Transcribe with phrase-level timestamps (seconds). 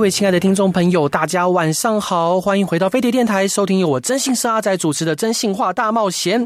[0.00, 6.40] 各位亲爱的听众朋友，大家晚上好，欢迎回到飞碟电台，收听由我真心是阿仔主持的《征信话大冒险》。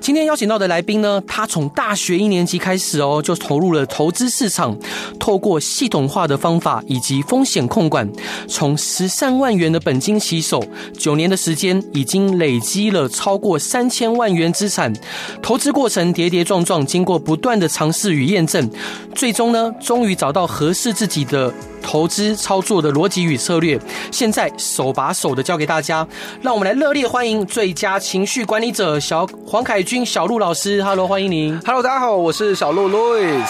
[0.00, 4.76] 今天邀请到的来宾呢，他从大学一年级开始哦，就投入了投资市场，
[5.20, 8.10] 透过系统化的方法以及风险控管，
[8.48, 10.60] 从十三万元的本金起手，
[10.98, 14.92] 九年的时间已经累积了超过三千万元资产。
[15.40, 18.68] 投资过程跌跌撞撞，经过不断的尝试与验证，
[19.14, 21.54] 最终呢，终于找到合适自己的。
[21.80, 23.78] 投资操作的逻辑与策略，
[24.10, 26.06] 现在手把手的教给大家，
[26.42, 30.82] 让我们来热烈欢迎最佳情绪管理者小黄凯军小鹿老师。
[30.82, 31.60] Hello，欢迎您。
[31.64, 33.44] Hello，大家好，我是小路 Louis。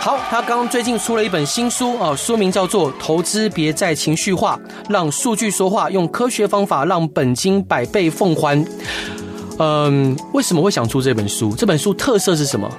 [0.00, 8.64] 好，他刚最近出了一本新书啊，书名叫做《投资别再情绪化，让数据说话，用科学方法让本金百倍奉还》。
[9.58, 11.52] 嗯，为什么会想出这本书？
[11.56, 12.70] 这本书特色是什么？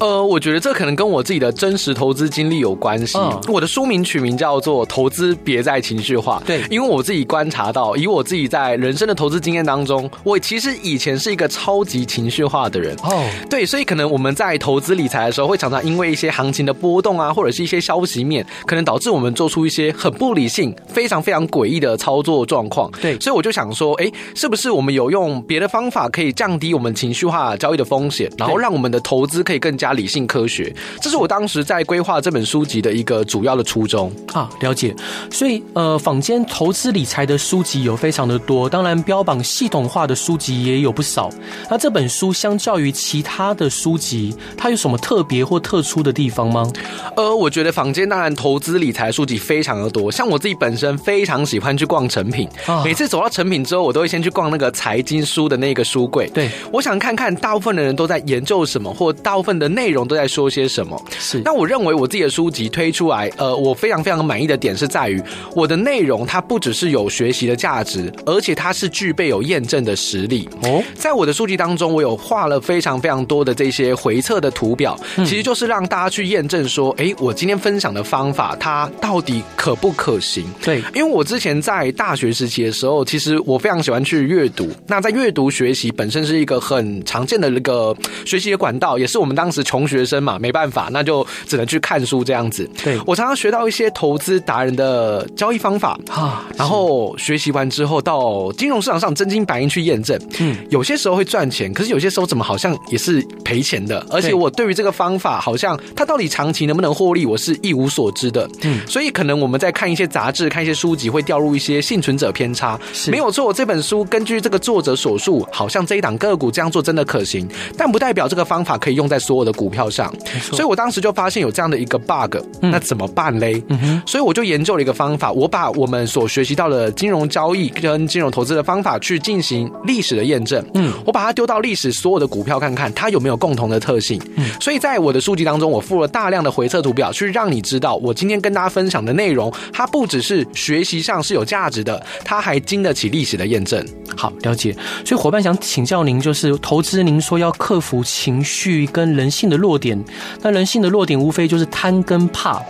[0.00, 3.18] 呃，我觉得这可能跟我自己的真实投资经历有关系。
[3.18, 6.40] 嗯，我的书名取名叫做《投资别再情绪化》。
[6.46, 12.94] 对，因为我自己观察到，以我自己在人生的投资经验当中，我其实以前是一个超级情绪化的人。
[13.02, 22.90] 哦，对，所以可能我们在投资理财的时候，会常常因为一些行情的波动啊，或者是一些消息面，可能导致我们做出一些很不理性、非常非常诡异的操作状况。
[23.00, 34.48] 对，所以我就想说，哎，是不是我们有用别的方法可以降低我们情绪化交易的风险，然后让我们的投资可以更加理性科学，这是我当时在规划这本书籍的一个主要的初衷啊。
[34.60, 34.94] 了解，
[35.30, 41.30] 所以呃，坊间投资理财的书籍有非常的多，当然标榜系统化的书籍也有不少。
[41.70, 46.70] 那这本书相较于其他的书籍，它有什么特别或特殊的地方吗？
[47.16, 56.28] 呃，我觉得坊间当然投资理财书籍非常的多，像我自己本身非常喜欢去逛成品，啊、每次走到成品之后，我都会先去逛那个财经书的那个书柜。
[56.34, 61.00] 对，我想看看大部分的人都在研究什么，或大部分的内容都在说些什么？
[61.20, 61.40] 是。
[61.44, 65.22] 那我认为我自己的书籍推出来，呃，我非常非常满意的点是在于
[65.54, 70.48] 我的内容，它不只是有学习的价值，而且它是具备有验证的实力。
[70.64, 80.44] 哦，在我的书籍当中，我有画了非常非常多的这些回测的图表，其实就是让大家去验证说，哎，我今天分享的方法，它到底可不可行？
[80.60, 84.68] 对，因为我之前在大学时期的时候，其实我非常喜欢去阅读。
[84.88, 87.94] 那在阅读学习本身是一个很常见的那个
[88.24, 92.66] 学习的管道，也是我们当时穷学生嘛，没办法，那就只能去看书这样子。
[92.82, 100.18] 对，我常常学到一些投资达人的交易方法啊，然后学习完之后到金融市场上真金白银去验证。
[100.40, 104.02] 嗯，有些时候会赚钱，可是有些时候怎么好像也是赔钱的。
[104.08, 108.48] 而且我对于这个方法，好像它到底长期能不能获利，我是一无所知的。
[108.62, 112.80] 嗯，所以可能我们在看一些杂志、看一些书籍，会掉入一些幸存者偏差。
[112.94, 117.46] 是没有错，这本书根据这个作者所述，好像这一档个股这样做真的可行，
[117.76, 120.14] 但不代表这个方法可以用在所有的股票上。
[120.40, 123.60] 所以我当时就发现有这样的一个 bug，那怎么办嘞？
[123.68, 130.64] 嗯，所以我就研究了一个方法，我把我们所学习到的金融交易跟金融投资的方法去进行历史的验证。
[130.74, 134.20] 嗯，我把它丢到历史所有的股票看看，它有没有共同的特性。
[134.36, 143.84] 嗯，所以在我的书籍当中，我附了大量的回测图表，去让你知道我今天跟大家分享的内容，它不只是学习上是有价值的，它还经得起历史的验证。
[144.16, 144.74] 好，了解。
[145.04, 150.02] 所以伙伴想请教您，就是投资，您说要克服情绪跟人性的弱点，
[150.42, 152.60] 那人性的弱点无非就是贪跟怕。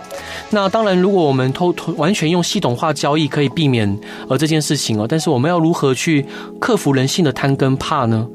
[0.51, 6.25] 那当然，如果我们偷偷完全用系统化交易可以避免呃这件事情哦，但是我们要如何去
[6.59, 8.27] 克服人性的贪跟怕呢？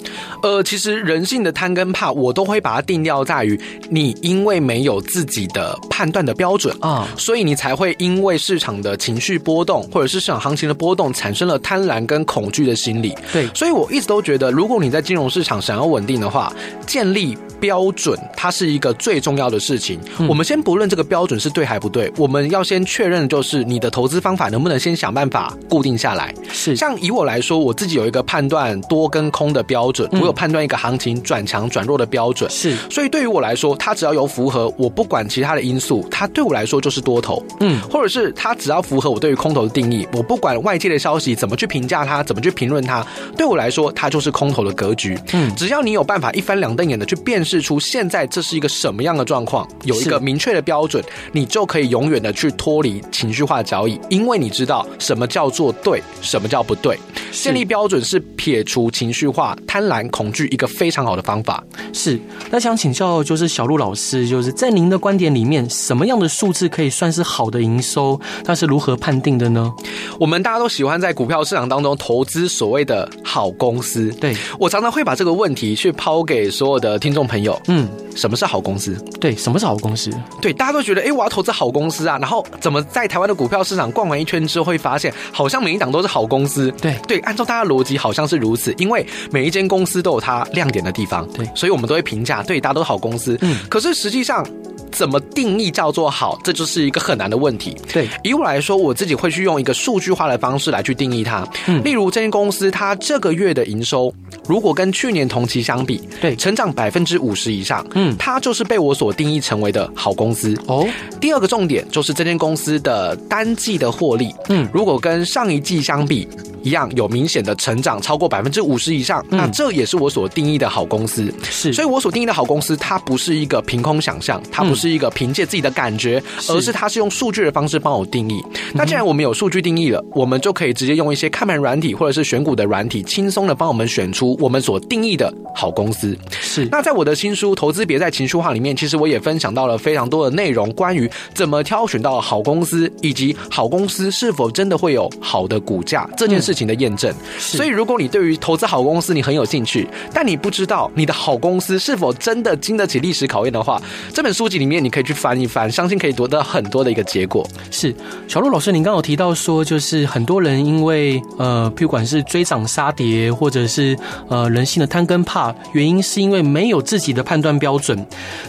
[0.43, 3.60] 呃，其实人性的贪跟怕，我都会把它定调在于
[3.91, 13.15] 你因为没有自己的判断的标准啊，所以你才会因为市场的情绪波动或者是市场行情的波动，产生了贪婪跟恐惧的心理。
[13.33, 16.53] 对，所以我一直都觉得，如果你在金融市场想要稳定的话，
[16.86, 19.98] 建立标准它是一个最重要的事情。
[20.18, 26.34] 嗯、我们先不论这个标准是对还不对，我们要先确认就是你的投资方法能不能先想办法固定下来。
[26.53, 32.48] 是，像以我来说，我自己有一个判断多跟空的标准，嗯、我有判断一个行情转强转弱的标准。
[32.50, 37.42] 是，所以对于我来说，它只要有符合我不管其他的因素，它对我来说就是多头。
[37.60, 43.04] 嗯，或者是它只要符合我对于空头的定义，我不管外界的消息怎么去评价它，怎么去评论它，
[43.36, 45.18] 对我来说它就是空头的格局。
[45.32, 51.03] 嗯，只要你有办法一翻两瞪眼的去辨识出现在这是一个什么样的状况，有一个明确的标准，
[51.33, 56.99] 你就可以永远的去脱离情绪化交易，因为你知道什么叫做对，什么叫不对。
[57.33, 61.65] 建立标准是撇除情绪化、贪婪、恐惧一个非常好的方法。
[61.93, 62.21] 是，
[62.51, 68.21] 那想请教就是小鹿老师，就是在您的观点里面，什么样的数字可以算是好的营收？
[68.45, 69.72] 它是如何判定的呢？
[70.21, 74.13] 我们大家都喜欢在股票市场当中投资所谓的好公司。
[74.21, 77.60] 对，我常常会把这个问题去抛给所有的听众朋友。
[77.67, 78.95] 嗯，什么是好公司？
[79.21, 80.11] 对，什么是好公司？
[80.41, 82.19] 对，大家都觉得，哎，我要投资好公司啊。
[82.21, 86.72] 然后怎么在台湾的股票市场逛完一圈之后，会发现好像每一档都是好公司。
[86.81, 87.19] 对对。
[87.21, 93.39] 按照大家逻辑好像是如此，因为每一间公司都有它亮点的地方，对，所以我们都会评价，对，大家都是好公司。
[93.41, 94.47] 嗯，可是实际上
[94.93, 97.77] 怎么定义叫做好，这就是一个很难的问题。
[97.93, 101.47] 对，以我来说，我自己会去用一个数据化的方式来去定义它。
[101.67, 104.13] 嗯，例如这间公司它这个月的营收，
[104.47, 110.54] 如果跟去年同期相比，对，成长百分之五十以上，嗯，它就是被我所定义成为的好公司。
[110.66, 110.86] 哦，
[111.21, 116.27] 第二个重点就是这间公司的单季的获利，嗯，如果跟上一季相比。
[116.65, 121.30] 一样有明显的成长，超过百分之五十以上，那这也是我所定义的好公司。
[121.42, 128.42] 是，所以我所定义的好公司，它不是一个凭空想象，它不是一个凭借自己的感觉，而是它是用数据的方式帮我定义。
[128.72, 136.16] 那既然我们有数据定义了，我们就可以直接用一些看盘软体或者是选股的软体，轻松的帮我们选出我们所定义的好公司。
[136.41, 136.66] 是。
[136.72, 147.13] 那在我的新书《投资别再情书化》里面，其实我也分享到了非常多的内容，关于怎么挑选到好公司，以及好公司是否真的会有好的股价这件事情的验证。
[147.39, 153.81] 所以，如果你对于投资好公司你很有兴趣，但你不知道你的好公司是否真的经得起历史考验的话，
[154.13, 157.47] 这本书籍里面你可以去翻一翻，相信可以得到很多的一个结果。
[157.71, 157.95] 是
[158.29, 163.97] 小鹿老师，您刚刚有提到说，就是很多人因为呃，不管是追涨杀跌，或者是
[164.29, 167.84] 呃人性的贪跟怕，原因是因为没有自己的判断标准。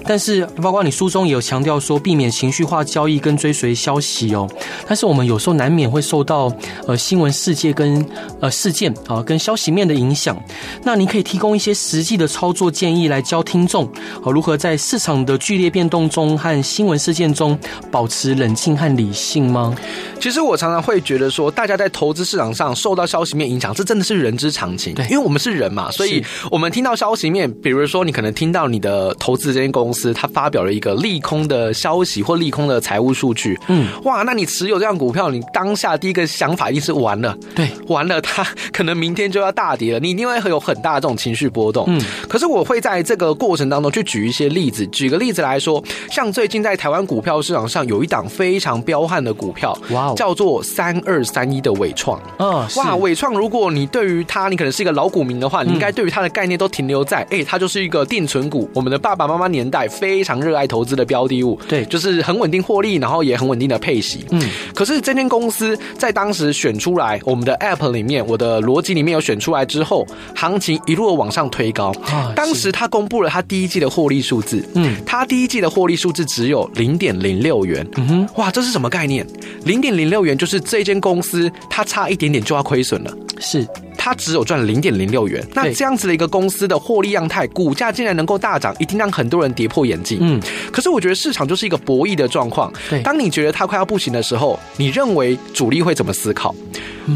[0.05, 4.47] 但是，包括你书中也有强调说，避免情绪化交易跟追随消息哦。
[4.87, 6.51] 但是我们有时候难免会受到
[6.87, 8.05] 呃新闻世界跟
[8.39, 10.37] 呃，事件啊，跟消息面的影响，
[10.83, 13.85] 那你可以提供一些实际的操作建议来教听众，
[14.23, 17.57] 啊，如何在市场的剧烈变动中和新闻事件中
[17.91, 19.75] 保持冷静和理性吗？
[20.19, 24.93] 其实我常常会觉得说，大家在投资市场上受到消息面影响，这真的是人之常情。
[24.93, 38.21] 对，因为我们是人嘛，所以我们听到消息面，比如说你可能听到你的投资这间公司，它发表了一个利空的消息或利空的财务数据，嗯，哇，那你持有这样股票，你当下第一个想法一定是完了，对，完了。
[38.21, 41.85] 它可能明天就要大跌了，你一定会有很大的这种情绪波动。
[41.87, 41.99] 嗯，
[42.29, 44.85] 可是我会在这个过程当中去举一些例子。
[44.87, 52.21] 举个例子来说，像最近在台湾股票市场上有一档非常彪悍的股票，哇，叫做三二三一的伟创。
[52.37, 61.59] 嗯，哇，伟创，如果你对于它，你可能是一个老股民的话，你应该对于它的概念都停留在，哎，它就是一个定存股，我们的爸爸爸妈妈年代非常热爱投资的标的物。
[61.67, 64.25] 对，就是很稳定获利，然后也很稳定的配息。
[64.31, 64.41] 嗯，
[64.73, 68.25] 可是这间公司在当时选出来，我们的 App 里面。
[68.27, 71.93] 我的逻辑里面有选出来之后，行情一路往上推高。
[72.35, 77.85] 当时他公布了他第一季的获利数字，嗯，他第一季的获利数字只有零点零六元。
[77.97, 79.25] 嗯哼，哇，这是什么概念？
[79.63, 83.13] 零点零六元就是这间公司它差一点点就要亏损了。
[83.39, 83.67] 是。
[84.05, 90.19] 它只有赚零点零六元，那这样子的一个公司的获利样态，股价竟然能够大涨，一定让很多人跌破眼镜。
[90.21, 90.39] 嗯，
[90.71, 92.71] 可是我觉得市场就是一个博弈的状况。
[92.87, 96.53] 对，当你觉得它快要不行的时候，你认为主力会怎么思考？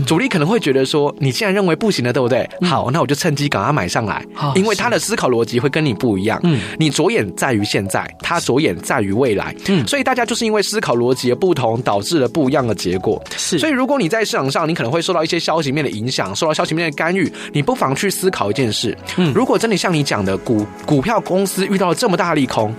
[0.05, 2.49] 主力可能会觉得说，你既然认为不行了，对不对？
[2.61, 4.25] 好，那我就趁机赶快买上来，
[4.55, 6.39] 因为他的思考逻辑会跟你不一样。
[6.43, 9.55] 嗯，你着眼在于现在，他着眼在于未来。
[9.67, 13.21] 嗯，所以大家就是因为思考逻辑的不同，导致了不一样的结果。
[13.35, 22.73] 是，所以如果你在市场上，你可能会受到一些消息面的影响，受到消息面的干预，你不妨去思考一件事：嗯，如果真的像你讲的，股股票公司遇到了这么大利空。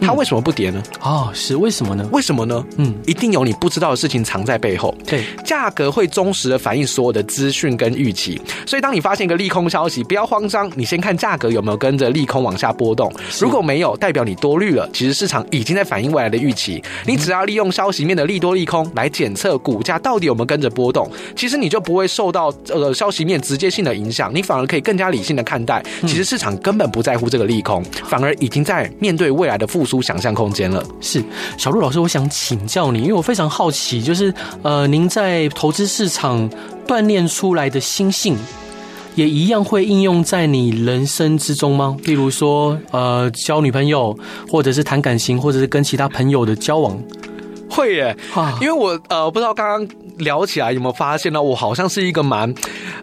[0.00, 0.82] 它为什么不跌呢？
[1.00, 2.08] 哦，是为什么呢？
[2.12, 2.64] 为什么呢？
[2.76, 4.94] 嗯，一定有你不知道的事情藏在背后。
[5.06, 13.12] 对，价格会忠实的反映所有的资讯跟预期，所以当你发现一个利空消息，不要慌张，你先看价格有没有跟着利空往下波动。
[13.40, 14.88] 如果没有，代表你多虑了。
[14.92, 16.82] 其实市场已经在反映未来的预期。
[17.04, 25.82] 你只要利用消息面的利多利空来检测股价到底有没有跟着波动，其实你就不会受到呃消息面直接性的影响，你反而可以更加理性的看待。
[26.02, 29.87] 其实市场根本不在乎这个利空，反而已经在面对未来的复。
[29.88, 30.84] 出想象空间了。
[31.00, 31.24] 是
[31.56, 36.48] 小陆老师，我想请教你，因为我非常好奇，就是呃，您在投资市场
[36.86, 38.36] 锻炼出来的心性，
[39.14, 41.96] 也一样会应用在你人生之中吗？
[42.04, 44.16] 例如说，呃，交女朋友，
[44.48, 46.96] 或者是谈感情，或者是跟其他朋友的交往。
[47.70, 48.16] 会耶，
[48.60, 51.42] 因为我呃不知道刚刚聊起来有没有发现呢？
[51.42, 52.52] 我好像是一个蛮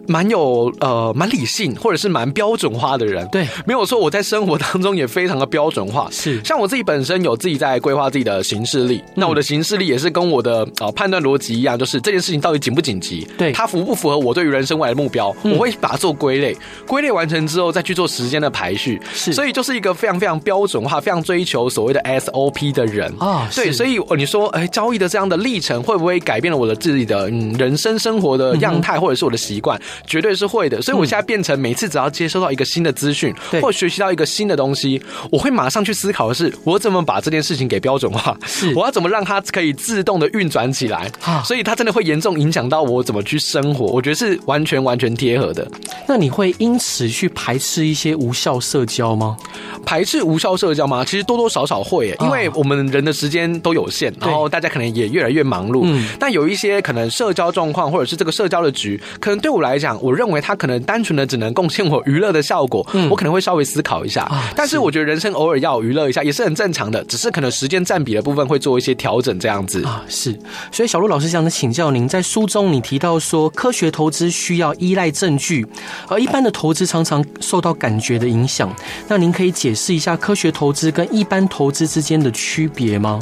[0.06, 3.26] 蛮有呃蛮理性或者是蛮标准化的人。
[3.32, 6.08] 对，没有错，我在生活当中也非常的标准化。
[6.10, 13.26] 是，像我自己本身有自己在规划自己的行事历，那我的行事历也是跟我的呃判断逻辑一样，就是这件事情到底紧不紧急？
[13.38, 15.34] 对，它符不符合我对于人生未来的目标？
[15.42, 16.56] 我会把它做归类，
[16.86, 19.00] 归类完成之后再去做时间的排序。
[19.14, 23.48] 是，所以就是一个非常非常标准化、非常追求所谓的 SOP 的人啊。
[23.54, 29.80] 对，所以你说，哎，交易的这样的历程会不会改变了我的自己的嗯人生生活的样态，或者是我的习惯？
[30.06, 30.82] 绝对是会的。
[30.82, 38.36] 所以我现在变成每次只要接收到一个新的资讯，或学习到一个新的东西，我会马上去思考的是，我怎么把这件事情给标准化？
[38.44, 41.10] 是，我要怎么让它可以自动的运转起来？
[41.22, 43.86] 啊，所以它真的会严重影响到我怎么去生活。
[43.86, 45.66] 我觉得是完全完全贴合的。
[46.06, 49.36] 那你会因此去排斥一些无效社交吗？
[49.84, 51.04] 排斥无效社交吗？
[51.04, 55.82] 其实多多少少会，因为我们人的时间都有限，然后大家可能也越来越忙碌。
[55.84, 62.86] 嗯，但有一些可能社交状况，或者是这个社交的局，可能对我来讲，我认为它可能单纯的只能贡献我娱乐的效果。
[62.94, 64.30] 嗯，我可能会稍微思考一下。
[64.54, 70.04] 但是我觉得人生偶尔要娱乐一下也是很正常的，只是可能时间占比的部分会做一些调整，这样子啊。
[70.08, 70.38] 是，
[70.70, 75.66] 所以小鹿老师想请教您，在书中你提到说，科学投资需要依赖证据，
[76.08, 78.74] 而一般的投资常常受到感觉的影响。
[79.08, 83.20] 那您可以解释一下科学投资跟一般投资之间的区别吗？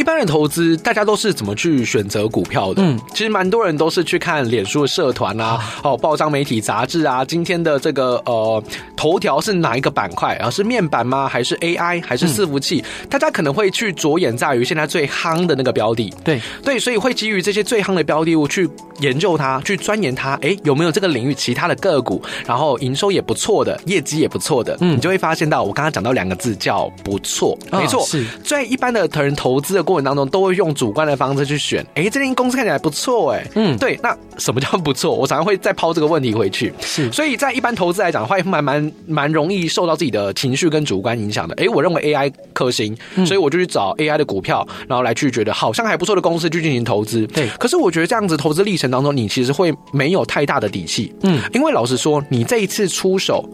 [0.00, 2.80] 一般的投资，大家都是怎么去选择股票的？
[2.82, 8.64] 嗯，其实蛮多人都是去看脸书的社团啊，哦，报章媒体杂志啊，今天的这个呃
[8.96, 10.48] 头条是哪一个板块啊？
[10.48, 11.28] 是面板吗？
[11.28, 12.02] 还是 AI？
[12.02, 12.82] 还是伺服器？
[12.82, 16.10] 嗯，大家可能会去着眼在于现在最夯的那个标的。
[16.24, 18.66] 对对，所以会基于这些最夯的标的物去
[19.00, 20.30] 研究它，去钻研它。
[20.40, 24.78] 哎，有没有这个领域其他的个股，然后营收也不错的，业绩也不错的？
[24.80, 31.84] 嗯，你就会发现到我刚刚讲到两个字叫不错，没错，是在一般的投人投资的过程当中，都会用主观的方式去选。
[31.94, 33.98] 哎，这间公司看起来不错，哎，嗯，对。
[34.00, 35.12] 那什么叫不错？
[35.12, 36.72] 我常常会再抛这个问题回去。
[36.80, 41.54] 是，所以在一般投资来讲的话，也蛮蛮蛮容易受到自己的情绪跟主观影响的。
[41.56, 47.26] 哎，我认为 AI 可行，所以我就去找 AI 的股票，然后来去觉得好像还不错的公司去进行投资。
[47.26, 47.48] 对。
[47.58, 51.12] 可是我觉得这样子投资历程当中，你其实会没有太大的底气。
[51.22, 53.44] 嗯，因为老实说，你这一次出手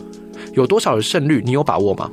[0.53, 2.11] 有多少的胜率，你有把握吗？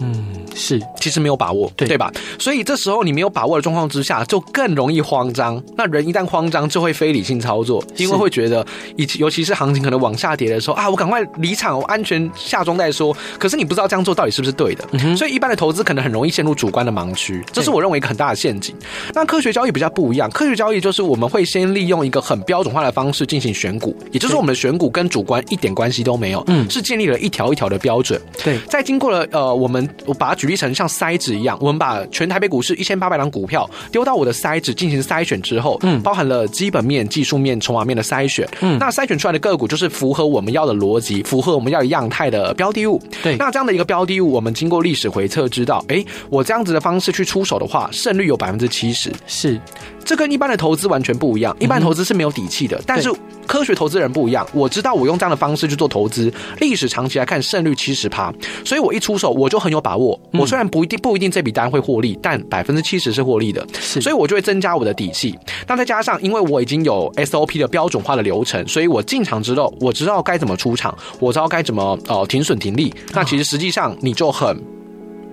[0.00, 0.26] 嗯。
[0.54, 2.12] 是，其实没有把握，对对吧？
[2.38, 5.62] 所以这时候你没有把握的状况之下，就更容易慌张。
[5.76, 8.64] 那人一旦慌张，就会非理性操作，因为会觉得，
[8.96, 13.16] 以尤其是行情可能往下跌的时候啊，我赶快离场，我安全下庄再说。
[13.38, 18.74] 可是你不知道这样做到底是不是对的，嗯、所以一般的投资可能很容易陷入主观的盲区，这是我认为一个很大的陷阱。
[19.14, 28.20] 那科学交易比较不一样，科学交易就是我们会先利用一个很标准化的方式进行选股，也就是我们的选股跟主观一点关系都没有，嗯，是建立了一条一条的标准。
[28.42, 43.00] 对，在经过了呃，我们我把它举例成像筛子一样，我们把全台北股市一千八百档股票丢到我的筛子进行筛选之后，嗯，包含了基本面、技术面、筹码面的筛选，嗯，那筛选出来的个股就是符合我们要的逻辑、符合我们要的样态的标的物。
[43.22, 49.12] 对，那这样的一个标的物，我们经过历史回测知道，哎，我这样子的方式去出手的话，胜率有百分之七十。
[49.26, 49.60] 是，
[50.10, 51.56] 这跟一般的投资完全不一样。
[51.60, 53.08] 一般投资是没有底气的，嗯、但是
[53.46, 54.44] 科学投资人不一样。
[54.52, 60.20] 我知道我用这样的方式去做投资，历史长期来看胜率七十趴，所以我一出手我就很有把握。
[60.32, 61.16] 我虽然不一定不。
[61.20, 63.62] 一定这笔单会获利，但百分之七十是获利的，
[64.00, 65.38] 所以我就会增加我的底气。
[65.68, 72.90] 那再加上，因为我已经有 SOP 的标准化的流程，所以我进场之后，我知道该怎么出场，我知道该怎么呃停损停利。
[73.12, 74.58] 那其实实际上你就很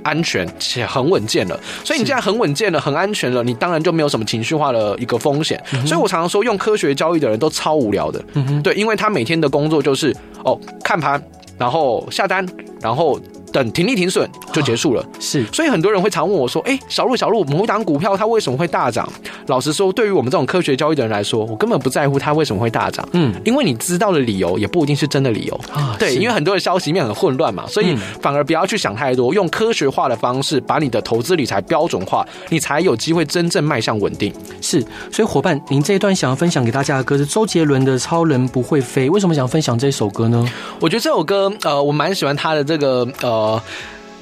[0.08, 1.60] 安全且很稳健了。
[1.84, 5.62] 所以你既然很稳健了，很安全了，你当然就没有什么情绪化的一个风险。
[5.86, 8.24] 所以我常常说，用科学交易的人都超无聊的，
[8.64, 11.22] 对，因为他每天的工作就是哦看盘，
[11.58, 12.48] 然后下单，
[12.82, 13.20] 然后。
[13.52, 19.08] 等停利停损就结束了，是，所以很多人会常问我说：“哎，小鹿小鹿，某一档股票它为什么会大涨？”
[19.48, 25.96] 老实说，对于我们这种科学交易的人来说，我根本不在乎它为什么会大涨，嗯，因为你知道的理由也不一定是真的理由啊。
[25.98, 34.34] 对，因为很多的消息面很混乱嘛，所以反而不要去想太多，用科学化的方式把你的投资理财标准化，你才有机会真正迈向稳定。
[34.62, 40.46] 是，所以伙伴，您这一段想要分享给大家的歌是周杰伦的《超人不会飞》，为什么想分享这首歌呢？
[40.80, 43.37] 我觉得这首歌，呃，我蛮喜欢他的这个，呃，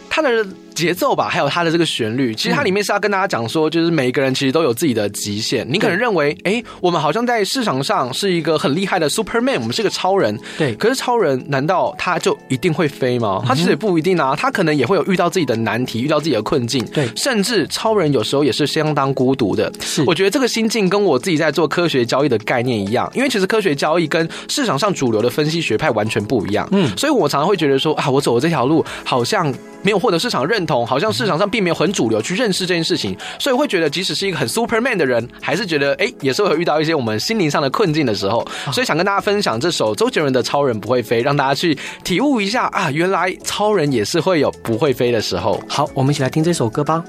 [0.09, 0.45] 他的。
[0.75, 5.65] 节奏吧，还有它的这个旋律，其实它里面是要跟大家讲说，就是每一个人其实都有自己的极限。
[5.67, 10.37] 你可能认为，哎，我们好像在市场上是一个很厉害的 Superman，我们是个超人。
[10.57, 10.75] 对。
[10.75, 13.41] 可是超人难道他就一定会飞吗？
[13.47, 16.85] 他其实也不一定啊，他可能也会有遇到自己的难题，遇到自己的困境。
[16.87, 17.07] 对。
[17.15, 19.71] 甚至超人有时候也是相当孤独的。
[19.79, 20.03] 是。
[20.05, 26.67] 我觉得这个心境跟我自己在做科学交易的概念一样，因为其实科学交易跟市场上主流的分析学派完全不一样。
[26.71, 26.89] 嗯。
[26.97, 38.45] 所以我常常会觉得说啊，我走的这条路好像没有获得市场认同，好像市场上并没有很主流去认识这件事情，所以会觉得即使是一个很 Superman 的人，还是觉得哎，也是会遇到一些我们心灵上的困境的时候。
[38.71, 45.61] 所以想跟大家分享这首周杰伦的《超人不会飞》，让大家去体悟一下啊，原来超人也是会有不会飞的时候。
[45.67, 47.03] 好，我们一起来听这首歌吧。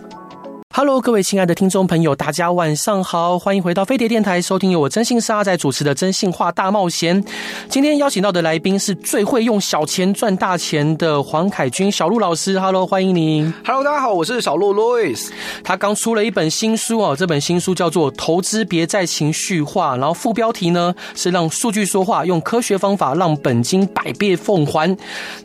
[0.75, 7.23] Hello，各位亲爱的听众朋友，大家晚上好，欢迎回到飞碟电台，收听由我征信社阿仔主持的《真心话大冒险》。
[7.71, 12.61] 今天邀请到的来宾是最会用小钱赚大钱的黄凯军小鹿老师。
[12.61, 13.51] Hello，欢迎您。
[13.65, 15.31] Hello，大家好，我是小鹿 Louis。
[15.65, 24.95] 他刚出了一本新书哦，这本新书叫做《投资别再情绪化》，然后副标题呢是“让数据说话，用科学方法让本金百倍奉还”。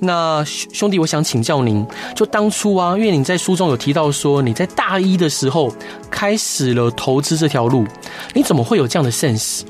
[0.01, 1.85] 那兄弟，我想请教您，
[2.15, 5.10] 就当初啊，因为你在书中有提到说你在大一。
[5.17, 5.73] 的时候
[6.09, 7.85] 开始了投资这条路，
[8.33, 9.61] 你怎么会有这样的 sense？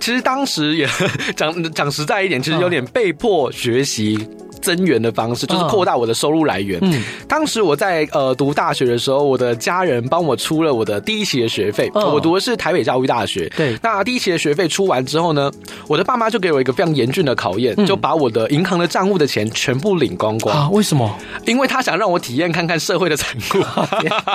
[0.00, 0.88] 其实当时也
[1.36, 4.28] 讲讲实在一点，其实有点被迫学习。
[4.64, 6.78] 增援的方式就是扩大我的收入来源。
[6.82, 11.90] 嗯，当时我在呃读大学的时候，我的家人帮我出了我的第一期的学费。
[11.94, 13.50] 我读的是台北教育大学。
[13.56, 15.52] 对，那第一期的学费出完之后呢，
[15.86, 20.56] 我的爸妈就给我一个非常严峻的考验，就把我的银行的账户的钱全部领光光。
[20.56, 20.70] 啊？
[20.72, 21.14] 为什么？
[21.46, 23.60] 因为他想让我体验看看社会的残酷，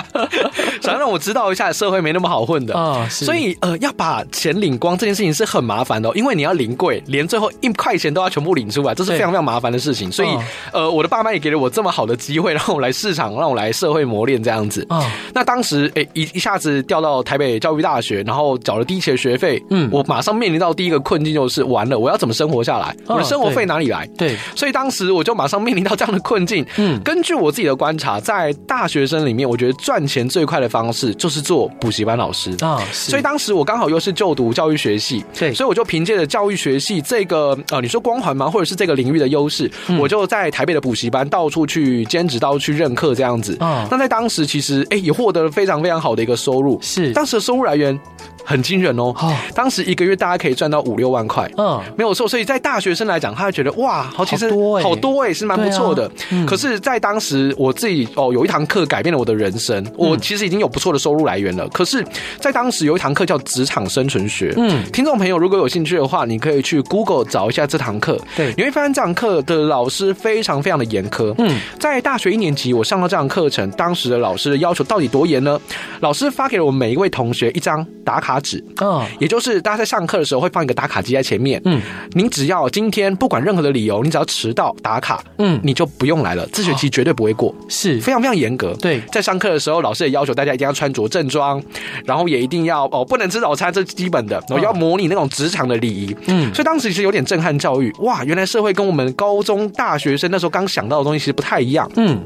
[0.80, 3.08] 想让我知道一下社会没那么好混的啊。
[3.08, 10.10] 所以呃，要把钱领光这件事情是很麻烦的，因为你要临柜，连最后一块钱都要全部领出来，这是非常非常麻烦的事情。
[10.20, 10.38] 所以，
[10.72, 14.86] 呃，我的爸妈也给了我这么好的机会，让我来市场，让我来社会磨练这样子。
[14.88, 22.94] 啊，那当时，哎，一一下子调到台北教育大学，然后缴了第一期的学费，嗯，我马上面临到第一个困境就是，完了，我要怎么生活下来？
[23.06, 24.06] 我的生活费哪里来？
[24.18, 26.64] 对，所以当时我就马上面临到这样的困境。
[26.76, 32.82] 嗯，根据我自己的观察，在大学生里面，我觉得赚钱最快的方式就是做补习班老师啊。
[32.92, 38.50] 所以当时我刚好又是就读教育学系，对，所以我就凭借着教育学系这个，呃，你说光环吗？
[38.50, 40.50] 或者是这个领域的优势，我就在。
[40.50, 43.56] 台北的补习班到处去兼职，到处去任课这样子。
[43.60, 46.76] 嗯，那在当时其实哎、欸、也获得了非常非常好的一个收入。
[46.82, 47.98] 是，当时的收入来源。
[48.44, 49.14] 很惊人哦！
[49.54, 52.26] 当时一个月大家可以赚到五六万块，嗯，没有错。
[52.26, 54.50] 所以在大学生来讲，他会觉得哇，好，其实
[54.82, 56.10] 好多哎，是蛮不错的。
[56.46, 59.84] 可是，在当时我自己哦，有一堂课改变了我的人生。
[59.96, 61.68] 我其实已经有不错的收入来源了。
[61.68, 62.04] 可是，
[62.40, 64.54] 在当时有一堂课叫职场生存学。
[64.56, 68.18] 嗯，听众朋友如果有兴趣的话，你可以去 Google 找一下这堂课。
[68.36, 71.34] 对，你会发现这堂课的老师非常非常的严苛。
[71.38, 75.60] 嗯，在大学一年级我上到这堂课程，当时的老师的要求到底多严呢？
[76.00, 78.29] 老师发给了我们每一位同学一张打卡。
[78.30, 81.80] 卡纸，嗯，也就是大家在上课的时候会放一个打卡机在前面，嗯，
[82.12, 87.98] 您只要今天不管任何的理由，你只要迟到打卡，嗯，你就不用来了，这学期绝对不会过，是。
[88.00, 88.72] 非常非常严格。
[88.80, 91.60] 对，在上课的时候，老师也要求大家一定要穿着正装，
[92.04, 102.20] 然后也一定要哦，不能吃早餐，这是基本的，然后要模拟那种职场的礼仪，嗯，所以当时其实有点震撼教育，哇，原来社会跟我们高中大学生那时候刚想到的东西其实不太一样，嗯。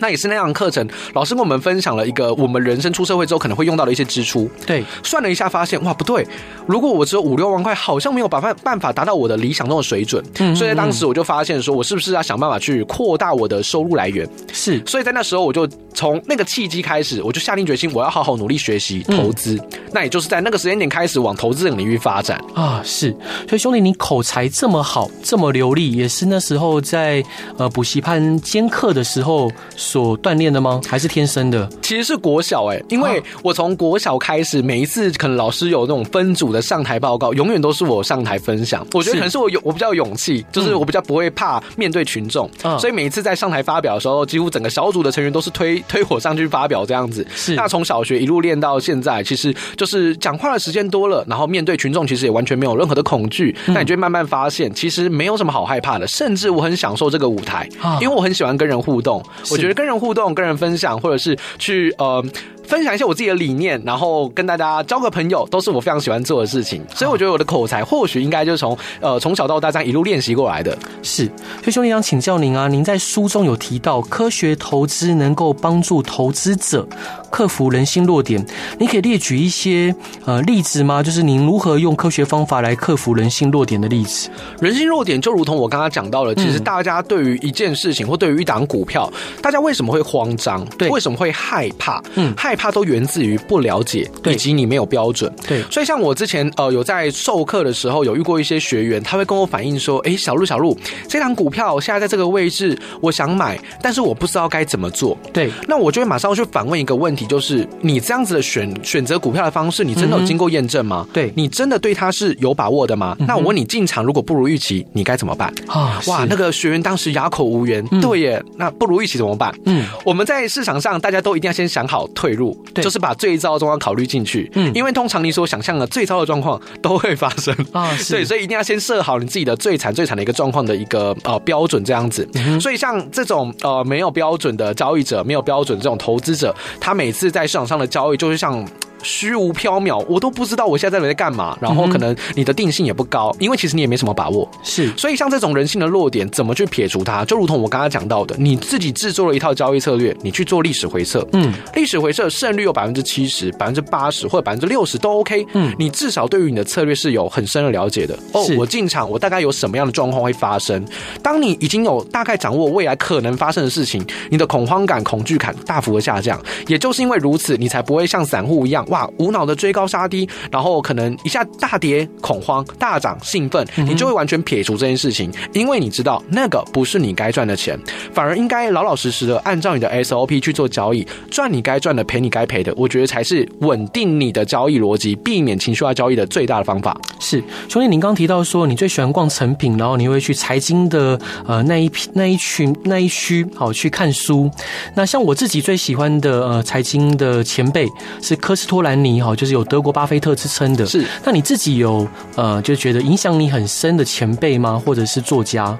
[0.00, 4.50] 那也是那样的课程，老师跟我们分享了一个我们人生出社会之后可能会用到的一些支出。
[4.66, 6.26] 对，算了一下发现，哇，不对，
[6.66, 10.24] 如果我只有五六万块，好像没有办法办法达到我的理想中的水准。
[10.38, 14.28] 嗯，所以在当时我就发现，说我是不是要想办法去扩大我的收入来源？
[14.52, 19.56] 是，所以在那时候我就从那个契机开始，我就下定决心，我要好好努力学习投资。
[19.56, 22.80] 嗯、那也就是在那个时间点开始往投资这个领域发展啊。
[22.84, 23.10] 是，
[23.48, 27.22] 所以兄弟，你口才这么好，这么流利，也是那时候在
[27.58, 29.50] 呃补习班兼课的时候。
[29.90, 30.80] 所锻炼的吗？
[30.86, 31.68] 还是天生的？
[31.82, 38.86] 其实是国小哎、欸，因为我从国小开始，每一次可能老师有那种分组的上台报告，永远都是我上台分享。
[38.92, 47.26] 我觉得可能是我有我比较有勇气，就是我比较不会怕面对群众，嗯、所以每一次在上台发表的时候，几乎整个小组的成员都是推 推我上去发表这样子。
[47.34, 53.56] 是，那从小学一路练到现在，其实就是讲话的时间多了，然后面对群众其实也完全没有任何的恐惧。
[53.66, 57.68] 那、嗯、你就会慢慢发现，其实没有什么好害怕的，甚至我很享受这个舞台，
[58.00, 59.79] 因为我很喜欢跟人互动，我觉得。
[59.80, 62.22] 跟人互动、跟人分享，或者是去呃。
[62.70, 66.80] 分享一下我自己的理念，然后跟大家交个朋友，都是我非常喜欢做的事情。
[66.94, 70.78] 所以我觉得我的口才或许应该就是从呃从小到大这样一路练习过来的。
[71.02, 76.86] 是，所以兄弟想请教您啊，您在书中有提到科学投资能够帮助投资者
[77.28, 78.46] 克服人性弱点，
[78.78, 79.92] 你可以列举一些
[80.24, 81.02] 呃例子吗？
[81.02, 84.30] 就是您如何用科学方法来克服人性弱点的例子。
[84.60, 90.64] 人性弱点就如同我刚刚讲到了，其实大家对于一件事情或对于一档股票，大家为什么会慌张？
[90.78, 92.00] 对，为什么会害怕？
[92.14, 92.56] 嗯，害。
[92.60, 95.32] 怕都源自于不了解，以及你没有标准。
[95.48, 100.76] 对，所以像我之前呃有在授课的时候，有遇过一些学员，他会跟我反映说：“哎，小鹿小鹿，
[101.08, 111.06] 这档股票现在在这个位置，我想买，但是我不知道该怎么做。”对，那我就会马上去反问一个问题，就是你这样子的选选择股票的方式，你真的有经过验证吗？
[111.14, 113.16] 对、嗯、你真的对它是有把握的吗？
[113.20, 115.50] 嗯、那我问你，进场如果不如预期，你该怎么办？
[115.66, 117.82] 啊，哇，那个学员当时哑口无言。
[117.90, 119.50] 嗯、对耶，那不如预期怎么办？
[119.64, 122.32] 嗯，我们在市场上，大家都一定要先想好退
[122.74, 124.50] 就是把最糟的状况考虑进去。
[124.54, 132.28] 嗯，因为通常你所想象的最糟的状况都会发生啊，对，所以一定要先设好你自己的最惨最惨的一个状况的一个呃标准，这样子。
[132.34, 138.66] 嗯、所以像这种呃没有标准的交易者，没有标准这种投资者，他每次在市场上的交易，就是像。
[139.02, 141.56] 虚无缥缈，我都不知道我现在在干嘛。
[141.60, 144.48] 然后可能你的定性也不高，因为其实你也没什么把握。
[144.62, 147.24] 是，所以像这种人性的弱点，怎么去撇除它？
[147.24, 155.46] 就如同我刚刚讲到的，你自己制作了一套交易策略，你去做历史回测，嗯，历史回测胜率有百分之七十、百分之八十或者百分之六十都 OK。
[155.54, 158.18] 嗯，你至少对于你的策略是有很深的了解的。
[158.32, 160.84] 哦，我进场，我大概有什么样的状况会发生？
[161.22, 166.40] 当你已经有大概掌握未来可能发生的事情，你的恐慌感、恐惧感大幅的下降。
[166.66, 169.70] 也就是因为如此，你才不会像散户一样，哇，无脑的追。
[169.72, 177.78] 高杀低，然后可能一下大跌恐慌，大涨兴奋，你就会完全撇除这件事情，因为你知道那个不是你该赚的钱，
[178.12, 182.74] 反而应该老老实实的按照你的 SOP 去做交易，赚你该赚的，赔你该赔的。
[182.76, 186.98] 我觉得才是稳定你的交易逻辑，避免情绪化交易的最大的方法。
[187.20, 194.50] 是兄弟，您刚提到说你最喜欢逛成品，然后你会去财经的呃那一批那一群那一区好去看书。
[194.96, 197.86] 那像我自己最喜欢的呃财经的前辈
[198.20, 199.60] 是科斯托兰尼哈，就是有。
[199.70, 204.82] 德国巴菲特之称的是，那你自己有呃就觉得影响你很深的前辈吗？
[204.84, 205.78] 或者是作家？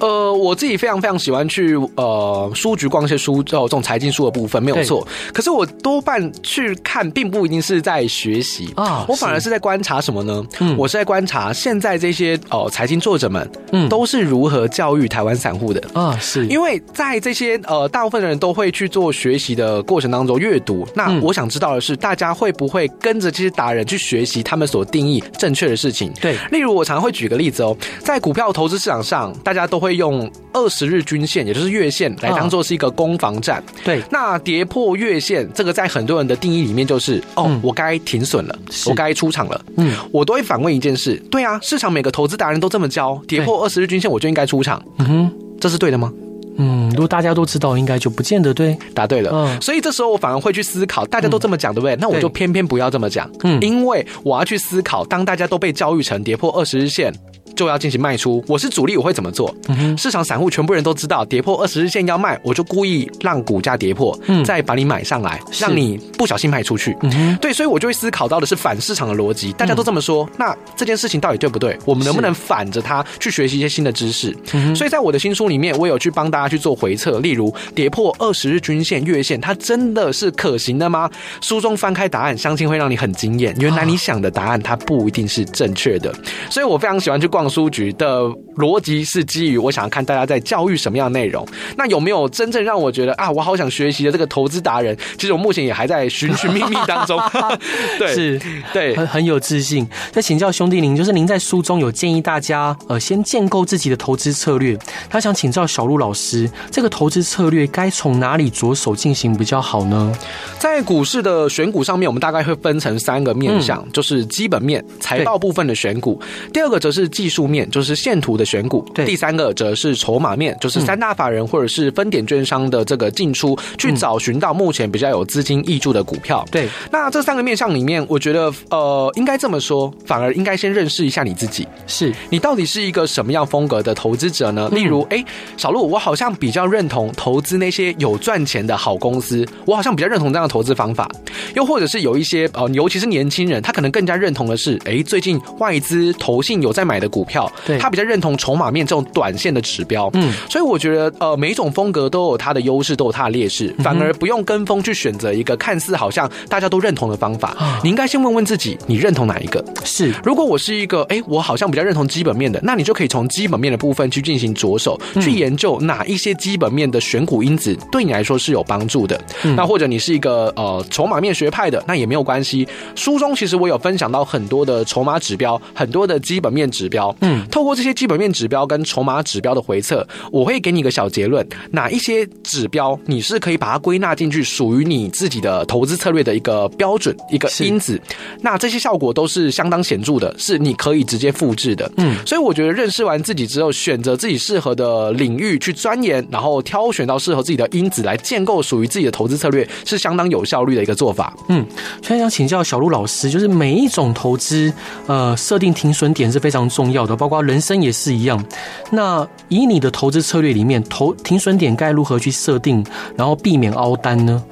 [0.00, 5.06] 呃，我自己非常非常喜欢去呃书局逛一些书，这种财经书的部分没有错。
[5.32, 10.44] 可是我多半去看，并不一定是在学习啊，我反而是在观察什么呢？
[10.58, 16.18] 嗯，我是在观察现在这些哦财经作者们，嗯，都是如何教育台湾散户的啊。
[16.18, 26.12] 是因为在这些呃大部分的人都会去做学习的过程当中阅读，那我想知道的是，大家会不会跟跟着这些达人去学习他们所定义正确的事情。
[26.20, 33.64] 对，例如我常常会举个例子哦，在股票投资市场上，大家都会用二十日均线，也就是月线来当做是一个攻防战。
[33.82, 39.64] 对，那跌破月线，这个在很多人的定义里面就是哦，我该停损了，我该出场了。
[39.78, 44.80] 嗯，我都会反问一件事：对啊，市场每个投资达人都这么教，跌破二十日均线我就应该出场。
[44.98, 46.12] 嗯哼，这是对的吗？
[46.58, 48.76] 嗯，如果大家都知道，应该就不见得对。
[48.92, 51.96] 答对了，嗯，所以这时候我反而会去思考，大家都这么讲，对不对？
[51.96, 57.12] 那我就偏偏不要这么讲，嗯，因为我要去思考，当大家都被教育成跌破二十日线。
[57.58, 59.52] 就要进行卖出，我是主力，我会怎么做？
[59.66, 66.96] 嗯，市场散户全部人都知道，跌破二十日线要卖，我就故意让股价跌破，嗯，再把你买上来，让你不小心卖出去。
[67.02, 71.76] 嗯，对，所以我就会思考到的是反市场的逻辑，大家都这么说，嗯，那这件事情到底对不对？
[71.84, 74.32] 我们能不能反着它去学习一些新的知识？
[74.52, 81.10] 嗯，所以在我的新书里面，我有去帮大家去做回测，例如跌破二十日均线、月线，它真的是可行的吗？
[81.40, 83.52] 书中翻开答案，相信会让你很惊艳。
[83.58, 86.14] 原来你想的答案，它不一定是正确的。
[86.48, 87.47] 所以我非常喜欢去逛。
[87.48, 88.22] 书局的
[88.56, 91.46] 逻辑是基于我想要看大家在教育什么样的内容。
[91.76, 94.96] 那有没有真正让我觉得啊，我好想学习的这个投资达人？
[95.16, 97.18] 其实我目前也还在寻寻觅觅当中。
[97.98, 98.40] 对，是，
[98.72, 99.86] 对，很很有自信。
[100.14, 104.76] 那请教兄弟您，就是您在书中有建议大家呃，先建构自己的投资策略。
[105.08, 110.14] 他想请教小鹿老师，这个投资策略该从哪里着手进行比较好呢？
[110.58, 116.18] 在股市的选股上面，我们大概会分成三个面向，嗯、就是基本面、财报部分的选股；
[116.52, 117.48] 第二个则是技术。
[117.48, 126.44] 面就是线图的选股，对，第三个则是筹码面，就是三大法人或者是分点券商的这个进出，嗯、去找寻到目前比较有资金挹注的股票。
[126.50, 134.68] 对，那这三个面向里面，我觉得呃，应该这么说，反而应该先认识一下你自己，是你到底是一个什么样风格的投资者呢？
[134.70, 135.24] 例如，哎、嗯，
[135.56, 141.10] 小鹿，我好像比较认同投资那些有赚钱的好公司，我好像比较认同这样的投资方法。
[141.54, 147.50] 又或者是有一些呃，尤其是年轻人，他可能更加认同的是，哎，最近外资投信有在买的股票。
[147.66, 157.56] 对，他比较认同筹码面这种短线的指标，嗯，所以我觉得呃，每一种风格都有它的优势，都有它的劣势，反而不用跟风去选择一个看似好像大家都认同的方法。
[157.82, 159.64] 你应该先问问自己，你认同哪一个？
[159.84, 169.20] 是，如果我是一个，哎，我好像比较认同基本面的，那你就可以从基本面的部分去进行着手，去研究哪一些基本面的选股因子对你来说是有帮助的。
[169.56, 172.66] 那或者你是一个呃筹码面学派的，那也没有关系。
[172.94, 177.07] 书中其实我有分享到很多的筹码指标，很多的基本面指标。
[177.12, 177.28] 标。
[177.28, 188.00] 嗯，透过这些基本面指标跟筹码指标的回测，我会给你一个小结论：哪一些指标你是可以把它归纳进去，属于你自己的投资策略的一个标准、一个因子。
[188.40, 191.90] 那这些效果都是相当显著的，是你可以直接复制的。
[191.96, 201.36] 嗯，所以我觉得认识完自己之后，选择自己适合的领域去钻研，然后挑选到适合自己的因子来建构属于自己的投资策略，是相当有效率的一个做法。
[201.48, 201.64] 嗯，
[202.02, 204.72] 现在想请教小鹿老师，就是每一种投资，
[205.06, 208.42] 呃，设定停损点是非常重要的，包括人生也是一样。
[208.90, 212.84] 那以你的投资策略里面，投停损点该如何去设定，
[213.16, 214.42] 然后避免凹单呢？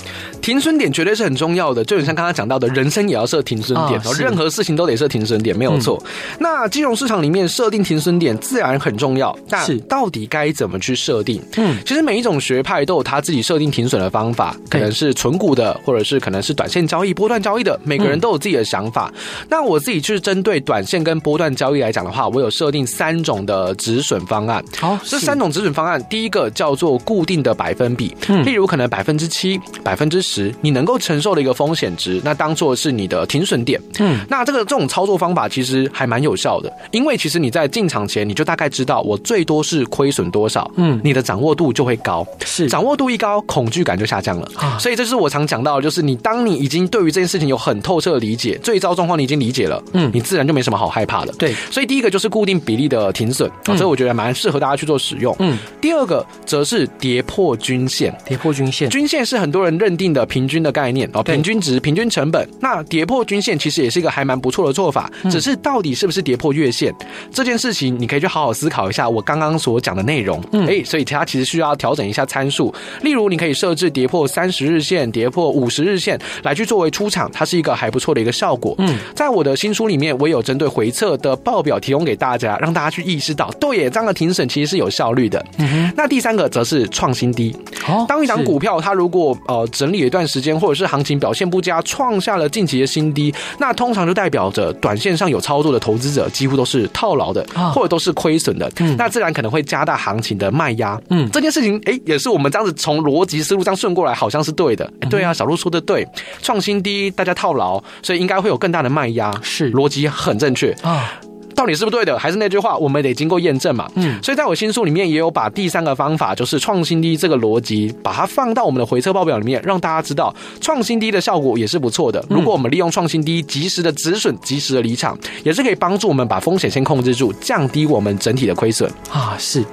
[0.40, 6.00] 停损点绝对是很重要的，就像刚刚讲到的，人生也要设停损点，任何事情都得设停损点，没有错。
[6.04, 11.42] 嗯、那金融市场里面设定停损点自然很重要，但到底该怎么去设定？
[11.56, 19.12] 嗯，其实每一种学派都有他自己设定停损的方法，可能是存股的，或者是可能是短线交易、波段交易的，每个人都有自己的想法。
[19.14, 24.64] 嗯、那我自己就是针对短线跟波段交易来讲的话，我有设定三种的止损方案。
[24.78, 30.54] 好，这三种止损方案，第一个叫做固定的百分比，嗯，例如可能百分之七、百分之十。
[30.60, 33.80] 你能够承受的一个风险值，那当做是你的停损点。
[33.98, 40.70] 嗯，那这个这种操作方法其实还蛮有效的，因为其实你在进场前你就大概知道我最多是亏损多少。
[40.76, 44.50] 嗯，你的掌握度就会高，是掌握度一高，恐惧感就下降了。
[44.56, 51.32] 啊，所以这是我常讲到的，就是你当你已经对于这件事情有很透彻的理解，最糟状况你已经理解了，嗯，你自然就没什么好害怕的。
[51.38, 55.34] 对，所以第一个就是固定比例的停损，啊，所以我觉得蛮适合大家去做使用。
[55.38, 60.26] 嗯，第二个则是跌破均线，跌破均线，均线是很多人认定的。
[60.26, 65.08] 平均的概念哦，平均值、平均成本，那跌破均线其实也是一个还蛮不错的做法。
[65.30, 66.92] 只是到底是不是跌破月线
[67.30, 70.42] 这件事情，你可以去好好思考一下我刚刚所讲的内容。
[70.50, 72.74] 嗯，哎，所以它其实需要调整一下参数。
[73.02, 78.74] 例如，你可以设置跌破三十日线、跌破五十日线来去作为出场，它是一个还不错的一个效果。
[78.78, 85.44] 嗯，在我的新书里面，我有针对回测的报表提供给大家，让大家去意识到，对耶，这样的庭审其实是有效率的。
[85.58, 87.54] 嗯，那第三个则是创新低。
[87.86, 98.70] 哦，当一档股票它如果呃整理了一段时间，或者是行情表现不佳，创下了近期的新低，那通常就代表着短线上有操作的投资者几乎都是套牢的，或者都是亏损的。
[98.78, 101.00] 嗯，那自然可能会加大行情的卖压。
[101.10, 104.90] 嗯，这件事情，哎，也是我们这样子从逻辑思路这样顺过来，好像是对的。
[105.10, 106.06] 对啊，小鹿说的对，
[106.42, 111.20] 创新低，大家套牢，所以应该会有更大的卖压，是逻辑很正确啊。
[111.56, 112.16] 到底是不是对的？
[112.18, 113.90] 还是那句话，我们得经过验证嘛。
[113.94, 122.24] 嗯，所以在我新书里面也有把第三个方法，就是创新低这个逻辑，把它放到我们的回测报表里面，让大家知道创新低的效果也是不错的。
[122.28, 129.34] 如果我们利用创新低及时的止损、及时的离场，也是可以帮助我们把风险先控制住，降低我们整体的亏损啊。
[129.38, 129.64] 是，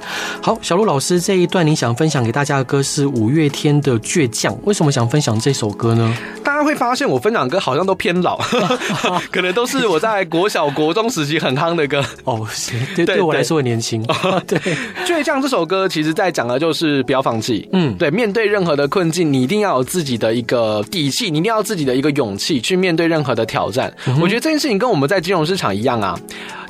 [0.42, 6.16] 好，小鹿老师这一段你想分享给大家的歌是五月天的《倔强》，为什么想分享这首歌呢？
[6.44, 8.38] 大家会发现我分享的歌好像都偏老，
[9.32, 12.48] 可能都是我在国小、国中时期很夯的歌哦，
[12.96, 14.02] 对，对我来说很年轻。
[14.48, 14.60] 对，
[15.06, 17.68] 《倔强》这首歌其实在讲的就是不要放弃。
[17.74, 23.94] 嗯，对，面对任何的困境，你一定要有自己的一个底气，你一定要自己的一个勇气去面对任何的挑战。
[24.22, 26.20] 我觉得这件事情跟我们在金融市场一样啊。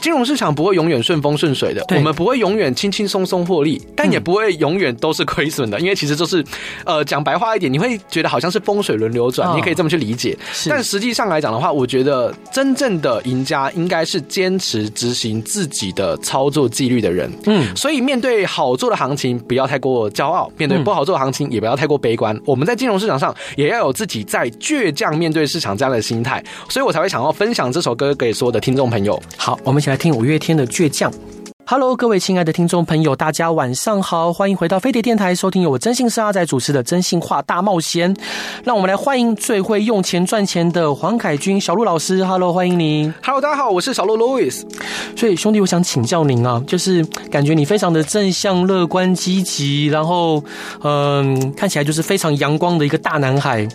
[0.03, 6.43] 金融市场不会永远顺风顺水的，我们不会永远轻轻松松获利，但也不会永远都是亏损的，因为其实就是，
[6.83, 10.37] 呃，讲白话一点，你会觉得好像是风水轮流转，你可以这么去理解。
[10.67, 17.31] 但实际上来讲的话，我觉得真正的赢家应该是坚持执行自己的操作纪律的人。
[17.45, 22.37] 嗯，所以面对好做的行情，不要太过骄傲；面对不好做的行情，也不要太过悲观。
[22.45, 29.17] 我们在金融市场上也要有自己在倔强面对市场这样的心态，所以我才会想要分享这首歌给所有的听众朋友。
[29.37, 31.12] 好，我们一起来听五月天的《倔强》。
[31.65, 38.13] Hello，各位亲爱的听众朋友，大家晚上好，欢迎回到飞碟电台，收听由我征信社阿仔主持的《真心话大冒险》。
[38.65, 42.23] 让我们来欢迎最会用钱赚钱的黄凯军小鹿老师。
[42.25, 43.13] Hello，欢迎您。
[43.23, 44.62] Hello，大家好，我是小鹿 Louis。
[45.15, 47.01] 所以兄弟，我想请教您啊，就是
[47.32, 50.43] 感觉你非常的正向、乐观、积极，然后
[50.84, 53.65] 嗯，看起来就是非常阳光的一个大男孩。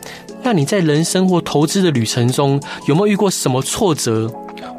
[0.42, 4.30] 那你在人生或投资的旅程中，有没有遇过什么挫折？